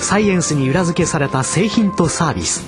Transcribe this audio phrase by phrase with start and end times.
[0.00, 2.64] サイエンスに裏付けされた製品とサービス。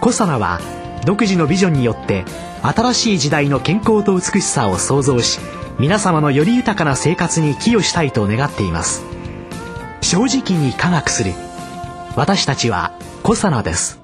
[0.00, 0.60] コサナは
[1.04, 2.24] 独自のビジョンによって
[2.62, 5.38] 新しい時代の健康と美しさを創造し
[5.78, 9.04] 皆様のより豊かな生活に寄与したいと願っています。
[10.00, 11.32] 正直に科学する。
[12.16, 14.00] 私たちはコサナです。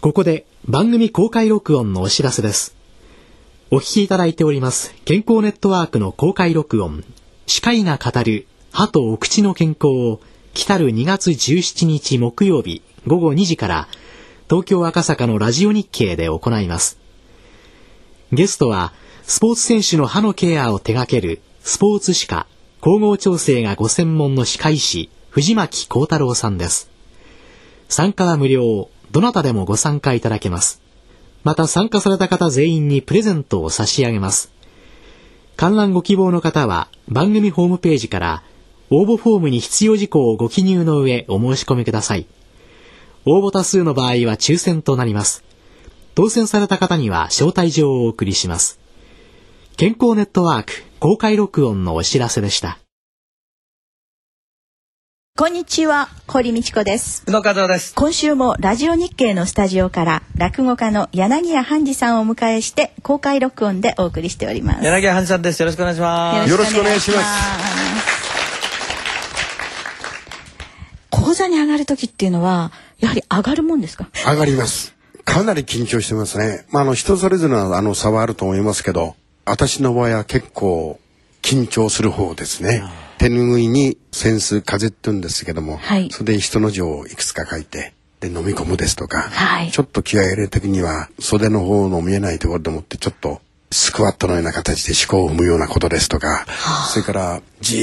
[0.00, 2.76] ここで番組公開録音のお知らせです。
[3.70, 7.04] お聞きいただいております健康ネットワークの公開録音。
[7.46, 10.20] 歯科医が語る歯とお口の健康を
[10.52, 13.88] 来たる2月17日木曜日午後2時から
[14.48, 16.98] 東京赤坂のラジオ日経で行います。
[18.32, 18.92] ゲストは
[19.22, 22.46] スポーツ選手の歯のケアを手掛けるスポーツ歯科
[22.82, 26.90] 統合調整がご専門の歯科医師藤巻幸太郎さんです。
[27.88, 30.80] 参加は無料、どなたでもご参加いただけます。
[31.44, 34.52] また参加された方全員にプレゼントを差し上げます。
[35.56, 38.42] 観覧ご希望の方は番組ホームページから
[38.92, 42.26] 応募フォームに必要事項をご記入の上お申し込みください。
[43.24, 45.44] 応募多数の場合は抽選となります。
[46.16, 48.80] 当選された方には招待状をお送りします。
[49.76, 52.78] 健康ネットワーク公開録音のお知らせでした。
[55.38, 57.22] こんにちは、堀道子です。
[57.26, 57.94] 宇野和夫です。
[57.94, 64.84] 今週もラジオ日経のスタジオから落語家の柳家半次さんをお迎えして公開録音でお送りしております。
[64.84, 65.60] 柳家半次さんです。
[65.60, 66.50] よろしくお願いします。
[66.50, 67.89] よろしくお願いします。
[71.40, 74.08] 座に上がる時っていうのはやはり上がるもんですか？
[74.26, 74.94] 上がります。
[75.24, 76.66] かなり緊張してますね。
[76.70, 80.98] まああの人それぞれのあの差はあると思いますけど私の場合は結構
[81.42, 82.82] 緊張する方ですね。
[83.18, 97.76] 手拭いに扇子風って言うんですけども、はい、それで人の字をいくつか書いてで飲み込むですとか、はい、ちょっと気合い入れる時には袖の方の見えないところでもってちょっとスクワットのような形で思考を踏むようなことですとか、はあ、それからじ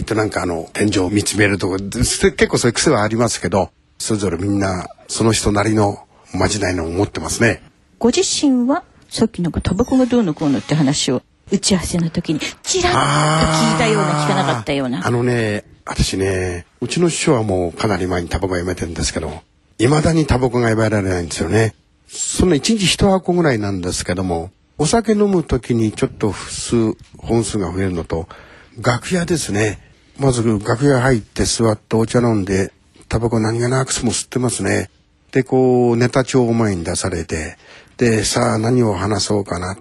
[0.00, 7.62] ーっとなんかあの天井を見つめるとこ結構そういう癖はありますけどそれぞれみんなその人なりのまじないのを持ってますね。
[7.98, 15.06] ご自身はさっきなんかタバコがどうのこうのって話を打ち合わせの時にちらっと聞いたような聞かなかったような。
[15.06, 19.42] あのね私ねうちの師匠はもうかなり前にタバコやめてるんですけど
[19.78, 21.74] いまだにタバコがやめられないんですよね。
[22.08, 28.28] その一日一箱ぐらいなんですけどもお酒飲む時にちょっと数本数が増えるのと
[28.80, 29.78] 楽屋ですね。
[30.18, 32.72] まず楽屋入って座ってお茶飲んで
[33.08, 34.90] タバコ何気なくも吸ってますね。
[35.30, 37.56] でこうネタ帳を前に出されて
[37.96, 39.76] でさあ何を話そうかな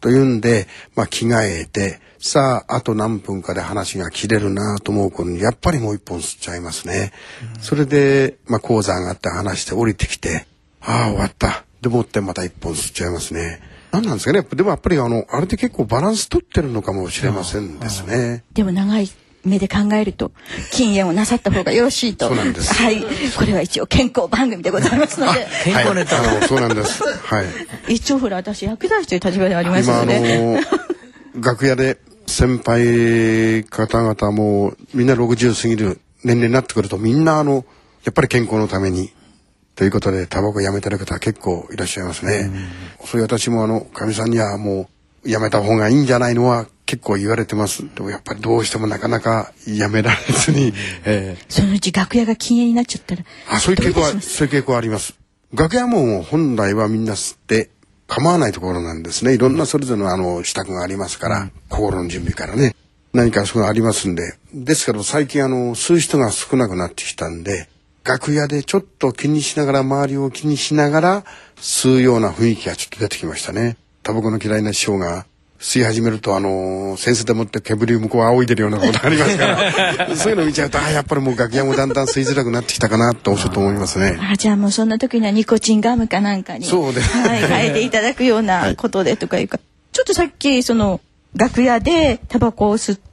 [0.00, 0.66] というんで、
[0.96, 7.12] まあ、着替えてさああと何分かで話が切れるなと思う頃にやっぱりもう一本吸っちゃいますね、
[7.56, 10.46] うん、それで、まあ、講座上がって話して降りてきて
[10.80, 11.64] ああ終わった。
[11.80, 13.60] でもってまた一本吸っちゃいますね
[13.92, 18.44] 何なんですかねでもやっぱりあのあれで結構バランス取ってるのかもしれませんですね。
[18.52, 19.08] でも長い
[19.44, 20.32] 目で考えると
[20.70, 22.28] 禁煙をなさった方がよろしいと。
[22.28, 22.74] そうなんです。
[22.74, 23.02] はい。
[23.36, 25.46] これは一応健康番組でございますので。
[25.64, 27.02] 健康ネタ、はい、そうなんです。
[27.02, 27.94] はい。
[27.94, 30.18] 一応ほら私薬剤師という立場でありますので。
[30.18, 37.64] 今あの楽屋で先輩方々もみんな60過ぎる年齢になってくるとみんなあの
[38.04, 39.12] やっぱり健康のために
[39.80, 42.50] ということでタバコやめてる方結構いらっしゃいますね。
[43.06, 44.90] そういう私もあのかみさんにはも
[45.24, 47.82] うやめた方がいいんじゃないのは結構言われてます。
[47.94, 50.74] でもやっぱりどうしてもなかなかやめられずに、
[51.06, 55.14] えー、そのうち楽屋が禁煙になっちゃったらあそういう傾向はそういう傾向あります。
[55.54, 57.70] 楽屋も本来はみんな吸って
[58.06, 59.32] 構わないところなんですね。
[59.32, 62.76] いろんなそれぞれのあの支度がありますから、うん、心の準備からね
[63.14, 64.34] 何かそういうのありますんで。
[64.52, 67.70] ですけど最近あの吸う人が少なくなってきたんで。
[68.10, 71.24] 楽屋でちょっと気にしながら周りを気にしながら
[71.58, 73.76] 吸うような雰囲気がちょっと出てきましたね。
[74.02, 75.26] タバコの嫌いな師匠が
[75.60, 84.18] 吸い始めるとあの先生でもって煙を向こう仰いでるようなことがありますから そういうの見ちゃうとあやっぱりもう楽屋もだんだん吸いづらくなってきたかなとちょっと思いますね。
[84.20, 91.00] あじゃあもうそんな時にはニコチンガムかなんかにそうです、はい、変えていただくようなことでとかいうか、はい、ちょっとさっきその
[91.36, 93.09] 楽屋でタバコを吸って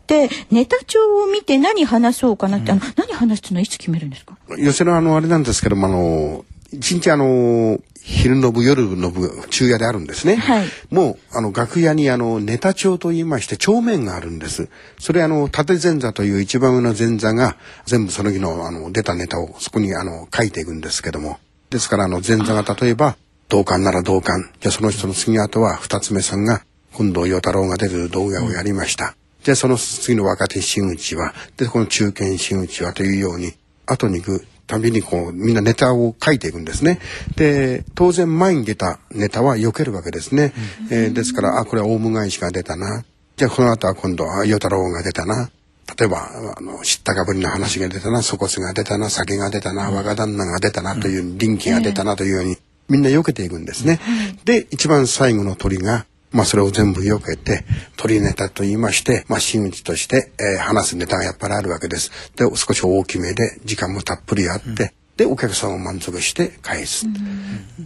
[0.51, 4.37] ネタ帳を見て何話そうかなって、うん、あの何話すのはいつ決めるんですか？
[4.57, 10.35] 寄せのあのあれなんですけどもあの一日あの、昼の部、夜の部、昼夜であるんですね。
[10.35, 14.67] はいもう、あの、楽屋にあの、ネタ帳と言いまして、帳面があるんです。
[14.99, 17.55] それあの、縦前座という一番上の前座が、
[17.85, 21.39] 全部その日のあの、出たネタをそこにあの、書いていくんですけども。
[21.69, 23.15] ですからあの、前座が例えば、
[23.47, 24.49] 同感なら同感。
[24.59, 29.15] じゃあその人の次後は、二つ目さんが、今度、与太郎が出る動画をやりました。
[29.45, 33.53] で、その次の若手真打ちは、で、この中堅真打ちはというように、
[33.85, 36.99] 後に行くたびにこう、みんなネタを書いていくんですね。
[37.37, 40.53] で、当然前に出たネタは避けるわけですね。
[40.91, 43.05] えーですから、あ、これはオウム返しが出たな。
[43.37, 45.49] じゃあこの後は今度は与太郎が出たな。
[45.97, 52.57] 例えば、あの、知ったかぶりの話が出たな、粗骨が出たな、酒が出たな、若旦那が出たなという、臨機が出たなというように、
[52.89, 54.01] みんな避けていくんですね。
[54.43, 57.63] で、一番最後の鳥が、まあそれを全部避けて、
[57.95, 62.11] 鳥ネタと言いまして、まあ真打ちとして、えー話すネタがやっぱりあるわけです。
[62.35, 67.05] で、少し大きめで、時間もたっぷりあって、で、お客さんを満足して返す。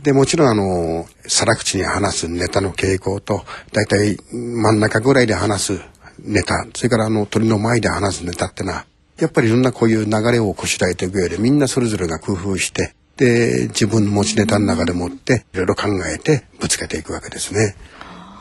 [0.04, 5.82] で、もちろんあの、皿口に話すネタの傾向と、だいたい真ん中ぐらいで話す
[6.20, 8.86] ネタ、それからあの、鳥の前で話すネタってのは、
[9.18, 17.76] やっぱりいろんなこういう流れをこしらえていく上で、みんなそれぞれが工夫して、で、自分の持ちネタの中でもって、いろいろ考えてぶつけていくわけですね。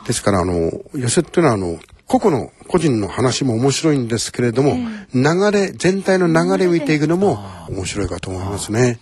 [0.07, 4.75] ですから、あの、寄せっていうのは、あの、個々の個人の話も面白いんですけれども、
[5.13, 7.39] 流れ、全体の流れを見ていくのも
[7.69, 8.99] 面白いかと思いますね。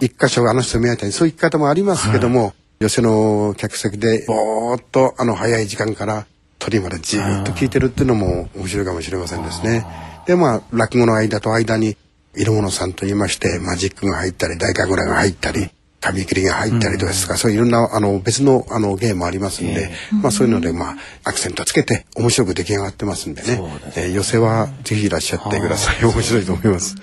[0.00, 6.26] 一箇所あの人見合いたいそういう生き方もありますけども、寄せの客席でぼーっとあの早い時間から
[6.58, 9.86] 鳥までじーっと聞いてるっていうのも面白いかもしれませんですね。
[10.26, 11.96] で、まあ、落語の間と間に、
[12.34, 15.70] 色物さんと言いまして、マジックが入ったり、大神楽が入ったり、
[16.02, 19.90] 紙切りが入ったりとかですか、そういういろんなあの別のあのゲームありますんで、
[20.20, 23.62] まあそういうのでまあアクセントつけて面白く出来上がってますんでね。
[23.96, 26.04] えー寄せはぜひいらっしゃってください。
[26.04, 26.96] 面白いと思います。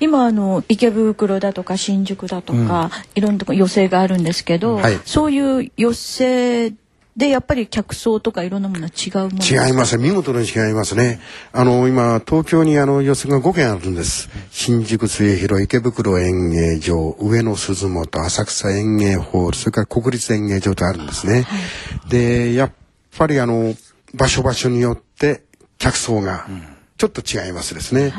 [0.00, 6.74] 今あの池袋だとか新宿だとか、いろんなとこ寄席があるんですけど、はいそういう寄席
[7.18, 11.18] でやっぱり客層とかいろんなものは違うもの違います見事に違いますね。
[11.52, 14.28] あの今東京にあの寄席が5軒あるんです。
[14.52, 21.44] 新宿末広池袋演芸場上野鈴本浅草演芸ホールそれから国立演芸場とあるんですね、
[22.08, 22.72] でやっ
[23.16, 23.74] ぱりあの
[24.14, 25.42] 場所場所によって
[25.78, 26.46] 客層が
[26.98, 28.12] ちょっと違いますですね、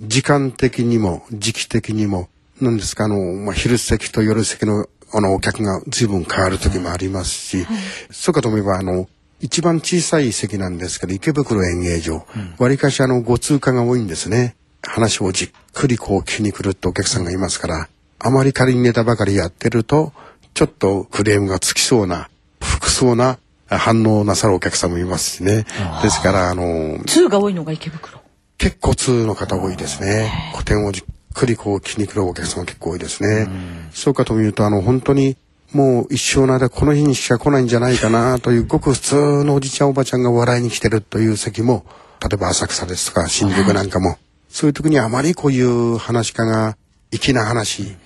[0.00, 2.28] 時間的にも時期的にも
[2.60, 7.66] 何ですかあの、まあ、昼席と夜席のあのお客が随分変わる時もありますし、
[8.10, 9.08] そうかと思えばあの
[9.40, 12.26] 一番小さい席なんですけど池袋演芸場。
[12.58, 14.56] わり、かしあのご通過が多いんですね。
[14.82, 20.12] 話をじっくりこう聞きに来るってお客さんがいますからあまり仮にネタばかりやってると
[20.54, 22.28] ちょっとクレームがつきそうな
[22.60, 23.38] 服そうな
[23.68, 25.66] 反応をなさるお客さんもいますしね。
[26.02, 28.20] ですからあの通が多いのが池袋。
[28.58, 30.52] 結構通の方多いですね。
[30.52, 31.04] 古典をじっ
[31.36, 33.46] くりこう気に来るお客様結構多いですね。
[33.92, 35.36] そうかというと、あの、本当に
[35.72, 41.84] もう一生の間この日にしか来ないんじゃないかなというごく普通のおじちゃんおばちゃんが笑いに来てるという席も、
[42.22, 44.16] 例えば浅草ですとか新宿なんかも、
[44.48, 46.76] そういう時にあまりこういう話し家が
[47.10, 47.96] 粋な話、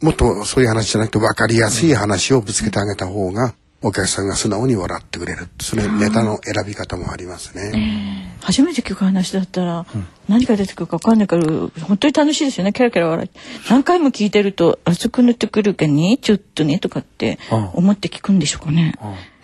[0.00, 3.54] もっとそういう話じゃなくて分かりやすい話をぶつけてあげた方が、
[3.84, 5.48] お客さんが素直に笑ってくれる。
[5.60, 8.32] それネタの選び方もありますね。
[8.40, 9.86] 初めて聞く話だったら、
[10.28, 12.72] 何が出てくるか分かんないから本当に楽しいですよね。
[12.72, 13.30] キャラキャラ笑い。
[13.68, 16.18] 何回も聞いてると「熱くなってくるかね？
[16.20, 17.38] ちょっとね」とかって
[17.74, 18.94] 思って聞くんでしょうかね、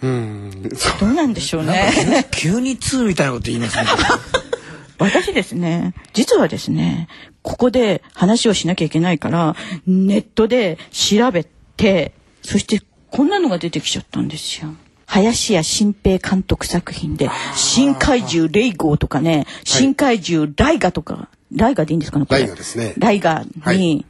[0.03, 0.69] うん。
[1.01, 2.27] どうなんでしょうね。
[2.31, 3.85] 急に2みたいなこと言いますね。
[4.99, 7.09] 私ですね実はですね
[7.43, 12.13] ここで話をしなきゃいけないからネットで調べて
[12.43, 14.69] そしてこんなのが出てきちゃったんですよ。
[15.07, 22.41] 林家新平監督作品で「新怪獣レイゴー」とかね「新怪獣ライガ」とかライガでいいんですかねこれ。
[22.41, 22.95] ライガですね。
[22.97, 24.07] ライガに、はい。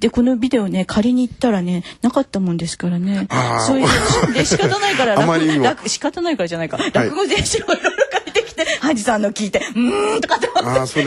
[0.00, 3.28] でこのビデオね借りに行ったらねなかったもんですからね。
[3.68, 5.64] そういうで仕方ないから あまりにも。
[5.64, 10.48] 楽仕方ないからじゃないか、落語全集をいろいろ借りてきてハジさんの聞いて「うーん」とかって。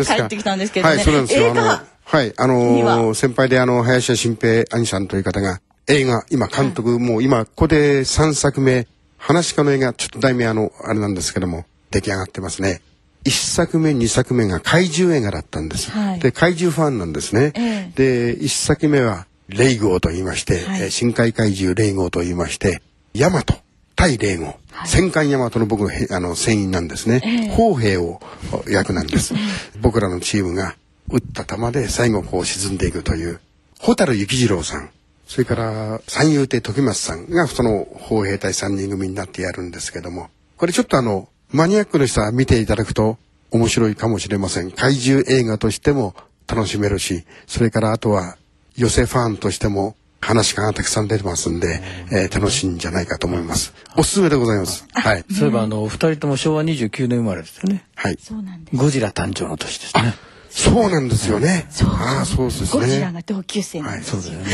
[0.06, 1.52] 帰ってきたんですけどね、はい、そうなんですよ。
[1.52, 8.88] あの映画、はい、あのー先輩であの、林家新平兄さんという方が、映画、今監督、もう今、ここで3作目、
[9.18, 12.82] 話し家の映画、ちょっと題名あの、あれなんですけども、出来上がってますね。
[13.26, 15.92] 1作目、2作目が怪獣映画だったんです。
[15.92, 17.54] はいで、怪獣ファンなんですね。
[17.56, 22.82] えで、1作目は、レイゴーと言いまして、はいえー深海怪獣レイゴーと言いまして、
[23.14, 23.54] ヤマト、
[23.96, 24.56] 対レイゴー、
[24.88, 27.52] 戦艦ヤマトの僕のへあの船員なんですね。
[27.56, 28.20] 砲兵を
[28.68, 29.36] 役なんです。
[29.82, 30.76] 僕らのチームが
[31.10, 33.40] 撃った弾で最後こう沈んでいくという、
[33.80, 34.90] 蛍幸次郎さん、
[35.28, 43.18] それから三遊亭時松さんがその砲兵隊3人組になってやるんですけども、これちょっとあの、マニアックの人は見ていただくと
[43.52, 44.72] 面白いかもしれません。
[44.72, 46.16] 怪獣映画としても
[46.48, 48.38] 楽しめるし、それからあとは
[48.76, 53.74] 寄せファンとしても話がたくさん出てますんで、えー楽しいんじゃないかと思います。
[53.96, 54.86] おすすめでございます。
[54.92, 55.26] はい。
[55.32, 57.86] そういえばあのお二人とも昭和29年生まれですよね。
[57.96, 58.18] はい。
[58.20, 60.14] そうなんですゴジラ誕生の年ですね。
[60.58, 61.68] そうなんですよね。
[61.84, 62.68] ああ、そうですね。
[62.72, 64.46] ゴジラが同級生なんです、そうだよね。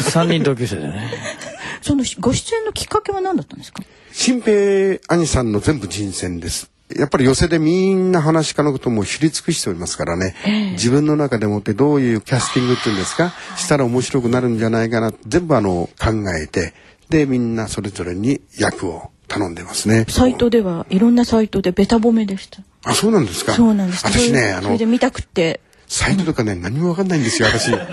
[0.00, 1.10] 三人同級生でね。
[1.80, 3.82] そのご出演のきっかけは何だったんですか？
[4.12, 6.70] 新平兄さんの全部人選です。
[6.94, 10.34] やっぱり寄せでみんな話家のことも知り尽くしておりますからね、
[10.72, 16.74] 自分の中でもってどういうキャスティングっていうんですか、したら面白くなるんじゃないかな全部あの考えて
[17.08, 20.04] でみんなそれぞれに役を頼んでますね。
[20.10, 23.52] サイトではいろんなサイトでベタ褒めでしたあそうなんですか。
[23.52, 25.60] そうなんです私ねあのそれで見たくて
[25.92, 27.70] サイトとかね、何もわかんないんですよ、私。
[27.76, 27.84] はい。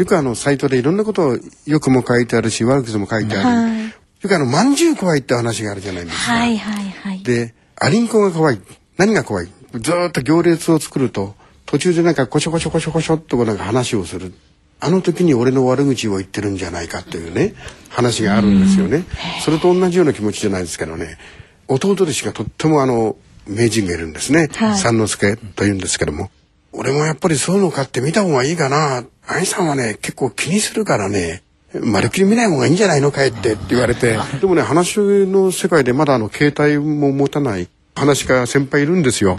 [0.00, 3.46] よくあの、サイトでいろんなことをよくも書いてあるし、悪くも書いてある。
[3.46, 3.78] はい
[4.22, 6.32] よくあの、まんじゅう怖いって話があるじゃないですか。
[6.32, 8.60] はいはいはいで、アリンコが怖い。
[8.96, 9.48] 何が怖い？
[9.74, 11.36] ずーっと行列を作ると、
[11.66, 14.32] 途中でなんかコショコショコショコショっとなんか話をする。
[14.80, 17.54] あの時に俺の悪口を言ってるんじゃないかっていうね、
[17.90, 19.04] 話があるんですよね。
[19.44, 21.18] それと同じような気持ちじゃないですけどね、
[21.68, 24.48] 弟弟子がとってもあの、名人がいるんですね。
[24.54, 26.30] はい三之助というんですけども。
[26.72, 29.04] 俺もやっぱりそういうの買って見た方がいいかな。
[29.26, 31.42] 兄さんはね、結構気にするからね、
[31.82, 34.18] まるっきり見ない方がいいんじゃないのかえってって言われて。
[34.40, 39.38] でもね、話の世界でまだあの、携帯も持たない話家先輩いるんですよ。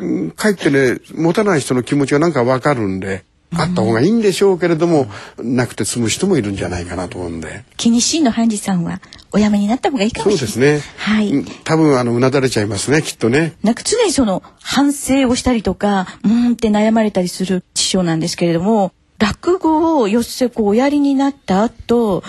[0.00, 7.64] うんかえってね、持たない人の気持ちがなんかわかるんで、あった方がいいんでしょうけれども、なくて済む人もいるんじゃないかなと思うんで。
[7.76, 9.00] 気にしいのハンジさんは
[9.32, 10.92] おやめになった方がいいかそもしれないうですね。
[10.96, 13.54] はいうん多分あの、うなだれちゃいますね、きっとね。
[13.62, 22.24] なんか常にその反省をしたりとかうーんって悩まれたりする師匠なんですけれども落語をよっせこうおやりになった後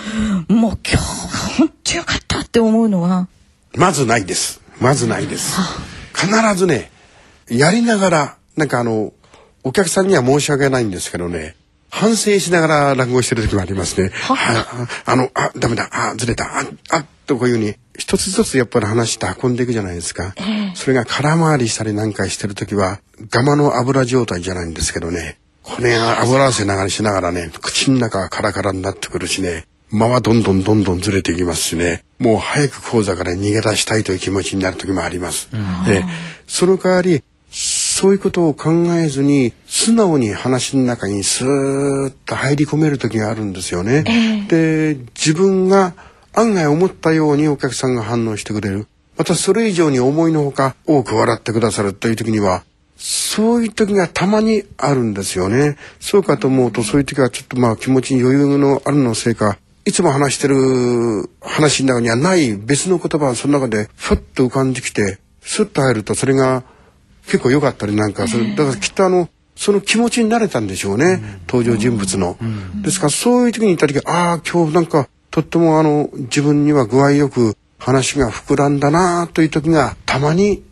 [0.48, 1.02] もう今日は
[1.58, 3.28] 本当よかったって思うのは？
[3.74, 4.60] まずないです。
[4.80, 5.58] まずないです。
[6.14, 6.92] 必ずね、
[7.48, 9.12] やりながら、なんかあの、
[9.64, 11.56] お客さんには申し訳ないんですけどね、
[11.88, 14.10] 反省しながら落語してる時もありますね。
[14.28, 20.34] あああの、あ、ダメだ、あ、ずれた、あ、あ、とこういうふうに、一つずつやっぱり話して運んでいくじゃないですか。
[20.74, 35.48] それが空回りしたりなんかしてる時は、ガマの油状態じゃないんですけどね、骨が油汗流れしながらね、口の中がカラカラになってくるしね、間はどんどんどんどんずれていきますしね、もう早く講座から逃げ出したいという気持ちになる時もあります。
[35.86, 36.04] で、
[36.46, 37.22] その代わり、
[37.96, 44.02] そういうことを考えずに、素直に話の中にスーッと入り込める時があるんですよね。
[44.48, 45.94] で、自分が
[46.32, 48.88] 案外思ったようにお客さんが反応してくれる。
[49.16, 52.64] またそれ以上に思いのほか多く笑ってくださるという時には、
[52.96, 55.76] そういう時がたまにあるんですよね。
[56.00, 66.64] そうかと思うと、そういう時はちょっとまあ気持ちに余裕のあるのせいか、いつも話してる話の中にはない別の言葉がその中でふっと浮かんできて、スッと入るとそれが
[67.26, 68.54] 結構良かったりなんかする。
[68.56, 71.40] だからきっとあの、その気持ちになれたんでしょうね。
[71.48, 72.36] 登場人物の。
[72.82, 80.62] ですからそういう時に言った時、ああ、今日なんかとってもあの、自分には具合よく話が膨らんだなという時がたまに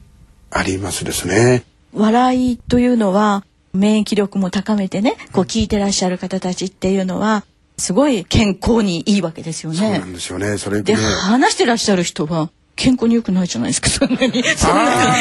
[0.51, 1.65] ありますですね。
[1.95, 3.45] 笑いというのは
[3.75, 7.45] 免疫力も高めてねこう聞いてらっしゃる方たちっていうのは
[7.79, 9.99] すごい健康にいいわけですよねそうな。
[10.05, 10.57] んですよね。
[10.59, 11.03] それでね。
[11.03, 14.43] 話してらっしゃる人は健康に良くないじゃないですかそんなに。
[14.57, 15.15] そんな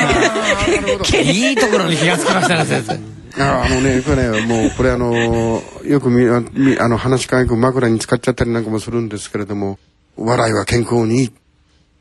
[1.22, 3.22] に いいところに気がつきましたね、先生。
[3.43, 9.79] ああのね、これね、もう、これあの、よくみ、あみあの、話し家よく枕に使っちゃったりなんかもするんですけれども、
[10.17, 11.31] 笑いは健康にいい。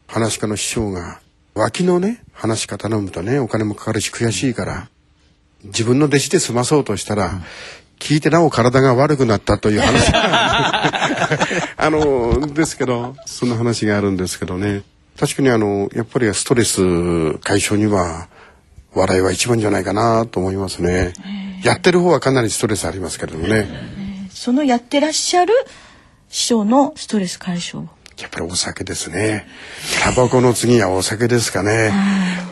[0.07, 1.21] 話し家の師匠が、
[1.55, 4.89] 脇のね、話し家頼むとね、お金もかかるし悔しいから、
[5.65, 7.41] 自分の弟子で済まそうとしたら、
[8.01, 10.83] 聞いてなお体が悪くなったという話が
[11.77, 14.83] あの、ですけど、そんな話があるんですけどね。
[15.21, 18.29] 確かにあの、やっぱりストレス解消には、
[18.95, 21.13] 笑いは一番じゃないかなと思いますね。
[21.63, 23.69] やってる方はかなりストレスありますけれどもね。
[24.31, 25.53] そのやってらっしゃる
[26.31, 27.87] 師匠のストレス解消。
[28.19, 29.47] やっぱりお酒ですね。
[30.03, 31.93] タバコの次はお酒ですかね。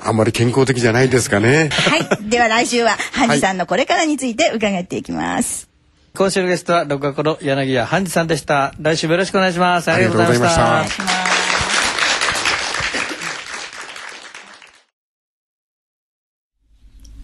[0.04, 1.70] あんまり健康的じゃないですかね。
[1.70, 2.28] はい。
[2.28, 5.68] では来週は、 ハンジさんのこれからについて伺っていきます。
[6.14, 8.74] 今週のゲストは六学の柳家半次さんでした。
[8.78, 9.90] 来週もよろしくお願いします。
[9.90, 11.27] ありがとうございました。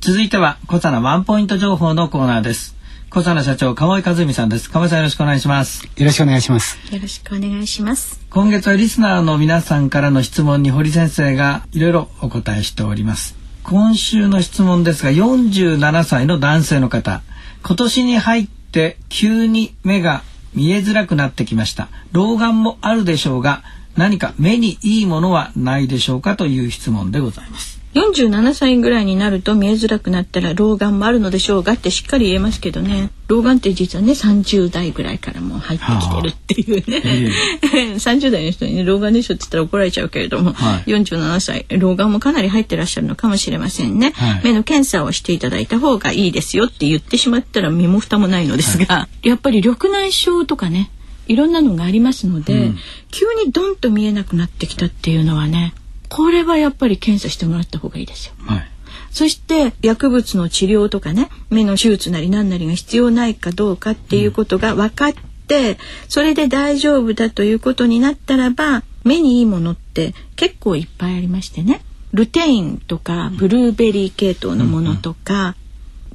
[0.04, 2.76] 続いては、小佐ワンポイント情報のコーナーです。
[3.08, 4.68] 小佐社長、河合和美さんです。
[4.68, 5.87] 河合さんよろしくお願いします。
[5.96, 6.76] よろしくお願いします。
[6.92, 8.20] よろしくお願いします。
[8.28, 13.34] 今月はリスナーの皆さんからの質問に堀先生がいろいろお答えしております。
[13.62, 17.23] 今週の質問ですが、47歳の男性の方。
[17.62, 21.88] 今年に入って急に目が見えづらくなってきました。
[22.12, 23.62] 老眼もあるでしょうが、
[23.96, 27.74] 何か目にいいものはないでしょうかという質問でございます。
[27.94, 33.10] 47歳ぐらいになると見えづらくなったら老眼もあるのでしょうがってしっかり言えますけどね。
[33.28, 36.90] 老眼って実はね30代ぐらいからもう入ってきてるっていう。
[36.90, 37.30] ね、
[37.62, 50.90] はあ、30代の人にね老眼でしょって言ったら怒られちゃうけれども、はい、47歳老眼もかなり入ってらっしゃるのかもしれませんね、はい、目の検査をしていただいた方がいいですよって言ってしまったら身も蓋もないのですが、はい、やっぱり緑内障とかね
[51.26, 52.78] いろんなのがありますので、うん、
[53.10, 55.74] 急にドンと見えなくなってきたっていうのはね
[56.14, 58.35] これはやっぱり検査してもらった方がいいですよ。
[58.38, 58.71] はい。
[59.11, 65.12] そして薬物の治療とかね目の手術なり何なりが必要ないかどうかっていうことが分かっ
[65.49, 65.76] て、
[66.09, 71.80] それで大丈夫だということになったらば目にいいものって結構いっぱいありましてね。
[72.12, 75.56] ルテインとかブルーベリー系統のものとか、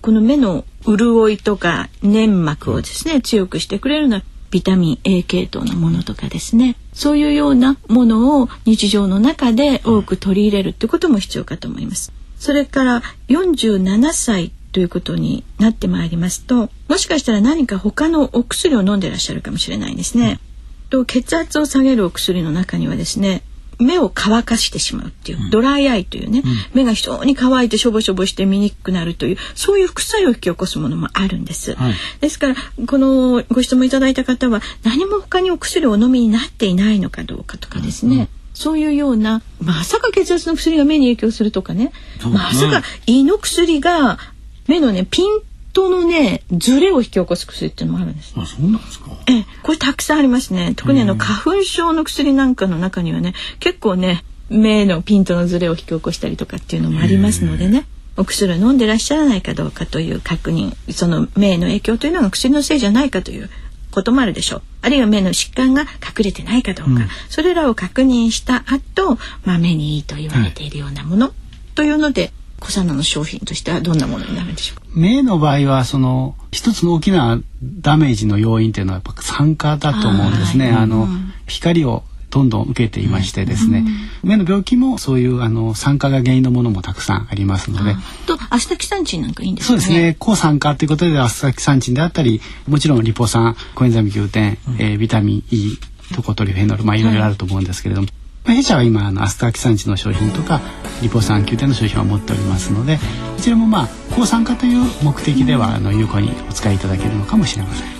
[0.02, 12.12] この目の潤いとか粘膜をですね強くしてくれるようなビタミン A 系統のものとかですねそういうようなものを日常の中で多く取り入れるってことも必要かと思います。
[12.38, 20.42] それから47歳ということになってまいりますともしかしたら何か他のお薬を飲んでらっしゃるかもしれないですね。
[20.90, 23.44] と血圧を下げるお薬の中にはですね
[23.80, 32.56] 目を乾かしてしまうっていう、ドライアイというね、うん、目が非常に乾いてしょぼしょぼして見にくくなるというそういう副作用を引き起こすものもあるんです、はい、ですから
[32.88, 38.28] このご質問いただいた方は何も他にお薬をお飲みになっていないのかどうかとかですね、うん。
[38.54, 41.92] そういうようなまさか血圧の薬が目に影響するとかね、ね、
[42.32, 44.20] まさか胃の薬が
[44.68, 45.42] 目のねピン
[45.74, 48.34] トのねズレを引き起こす薬っていうのもあるんです。
[48.38, 49.12] あそうなんですか。
[49.28, 50.74] えこれたくさんありますね。
[50.76, 57.86] 特にあの花粉症の薬なんかの中にはね結構ね目のピントのズレを引き起こしたりとかっていうのもありますのでね。
[58.18, 63.50] お薬を飲んでらっしゃらないかどうかという確認その目への影響というのが薬のせいじゃないかという
[63.92, 71.32] こともあるでしょうあるいは目の疾患が隠れてないかどうか、うん、それらを確認した後、まあ目にいいと言われているようなもの、
[71.76, 74.80] というので小サナの商品としてはどんなものになるんでしょう？
[74.80, 80.72] か目の場合はその一つの大きなダメージの要因というのはやっぱ酸化だと思うんですね。
[80.72, 81.08] あの、
[81.48, 83.84] 光をどんどん受けていましてですね、
[84.24, 87.96] うん、目の病気もそういうあの酸化が原因のものもたくさんありますので。
[88.28, 90.16] とアスタキサンチンなんかいいんですか、ね、そうですね。
[90.20, 95.78] 抗酸化ということでアスタキサンチンであったり、もちろんリポ酸、コエンザイム Q10、うん、えー、ビタミン E、
[96.14, 98.08] トコトリエノール、まあいろいろあると思うんですけれども。
[98.08, 98.16] はい、
[98.54, 100.62] 弊社は今あのアスタキサンチンの商品とか
[101.02, 102.98] リポ酸球体の商品を持っておりますので
[103.36, 107.99] こちらもまあ抗酸化という目的ではあの有効にお使いいただけるのかもしれません。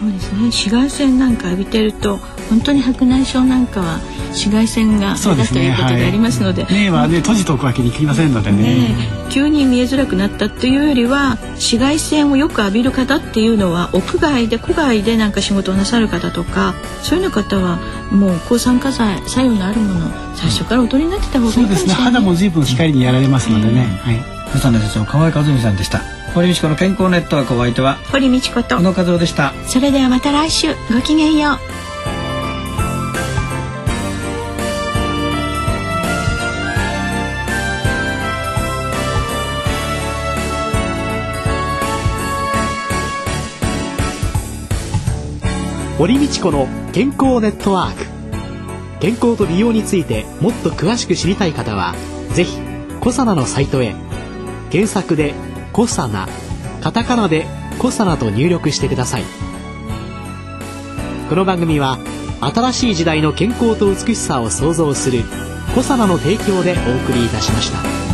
[0.00, 0.38] そうですね。
[0.44, 2.16] 紫外線なんか浴びてると
[2.48, 3.98] 本当に白内障なんかは
[4.30, 8.96] 紫外線が目立ということがありますので、ねはい、目はね閉じておくわけにいきませんのでね、ね、
[9.28, 17.78] 急に見えづらくなったというよりは紫外線をよく浴びる方っていうのは屋外で戸外でなんか仕事をなさる方とかそういうような方は
[18.10, 24.40] もう抗酸化剤作用のあるもの最初からお取りになってた方がいいかもしれない、そうですね肌も随分光にやられますのでね、はい。
[24.52, 29.52] 佐野先生河合和美さんでした堀道子の健康ネットワークお相手は堀道子と小野和夫でした。
[29.66, 31.58] それではまた来週ごきげんよう。
[45.98, 48.06] 堀道子の健康ネットワーク。
[49.00, 51.94] 健康と美容についてもっと詳しく知りたい方は
[52.34, 52.58] 是非
[53.00, 53.96] コサナのサイトへ。
[54.70, 55.34] 検索で
[55.72, 56.28] 「コサナ
[56.82, 57.46] カタカナで
[57.78, 59.24] コサナと入力してください
[61.28, 61.98] この番組は
[62.40, 65.22] 新しい時代の健康と美しさを創造する
[65.74, 68.09] コサナの提供でお送りいたしました。